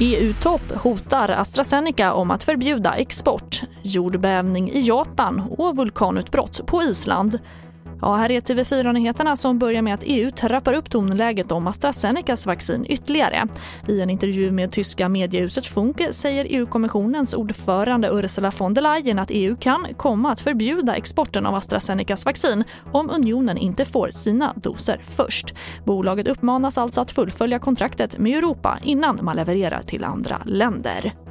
[0.00, 7.38] EU-topp hotar AstraZeneca om att förbjuda export, jordbävning i Japan och vulkanutbrott på Island.
[8.00, 12.86] Ja, här är TV4-nyheterna som börjar med att EU trappar upp tonläget om AstraZenecas vaccin
[12.88, 13.48] ytterligare.
[13.88, 19.30] I en intervju med tyska mediehuset Funke säger EU-kommissionens ordförande Ursula von der Leyen att
[19.32, 25.00] EU kan komma att förbjuda exporten av AstraZenecas vaccin om unionen inte får sina doser
[25.02, 25.54] först.
[25.84, 31.25] Bolaget uppmanas alltså att fullfölja kontraktet med Europa innan man levererar till andra länder.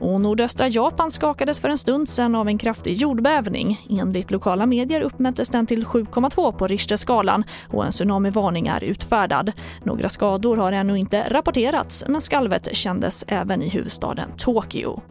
[0.00, 3.86] Och nordöstra Japan skakades för en stund sedan av en kraftig jordbävning.
[3.90, 9.52] Enligt lokala medier uppmättes den till 7,2 på Richterskalan och en tsunamivarning är utfärdad.
[9.84, 15.02] Några skador har ännu inte rapporterats men skalvet kändes även i huvudstaden Tokyo.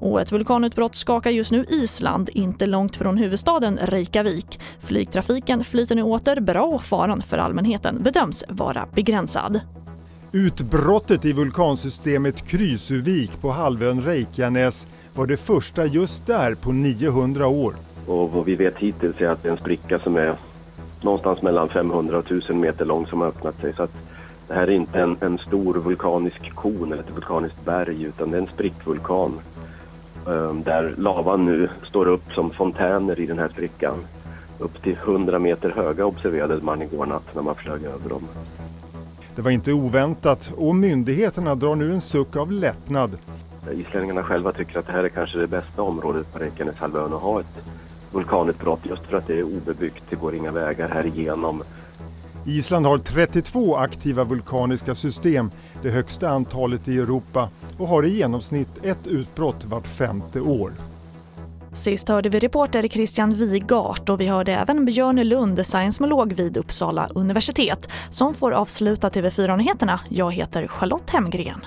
[0.00, 4.60] Och ett vulkanutbrott skakar just nu Island, inte långt från huvudstaden Reykjavik.
[4.80, 9.60] Flygtrafiken flyter nu åter bra och faran för allmänheten bedöms vara begränsad.
[10.36, 17.74] Utbrottet i vulkansystemet Krysuvik på halvön Reykjanes var det första just där på 900 år.
[18.06, 20.34] Och vad vi vet hittills är att det är en spricka som är
[21.02, 23.72] någonstans mellan 500 och 1000 meter lång som har öppnat sig.
[23.72, 23.92] Så att
[24.48, 28.36] det här är inte en, en stor vulkanisk kon eller ett vulkaniskt berg utan det
[28.36, 29.40] är en sprickvulkan.
[30.26, 33.98] Ehm, där lavan nu står upp som fontäner i den här sprickan.
[34.58, 38.22] Upp till 100 meter höga observerade man igår natt när man flög över dem.
[39.36, 43.18] Det var inte oväntat och myndigheterna drar nu en suck av lättnad.
[43.72, 47.40] Islänningarna själva tycker att det här är kanske det bästa området på Reykjaneshalvön att ha
[47.40, 47.64] ett
[48.12, 50.04] vulkanutbrott just för att det är obebyggt.
[50.10, 51.62] Det går inga vägar här igenom.
[52.46, 55.50] Island har 32 aktiva vulkaniska system,
[55.82, 60.70] det högsta antalet i Europa och har i genomsnitt ett utbrott vart femte år.
[61.76, 67.08] Sist hörde vi reporter Christian Wigart och vi hörde även Björn Lund, seismolog vid Uppsala
[67.14, 70.00] universitet, som får avsluta TV4-nyheterna.
[70.08, 71.66] Jag heter Charlotte Hemgren.